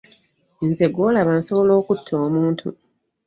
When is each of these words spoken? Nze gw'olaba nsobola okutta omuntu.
Nze 0.67 0.85
gw'olaba 0.93 1.31
nsobola 1.39 1.71
okutta 1.81 2.13
omuntu. 2.25 2.67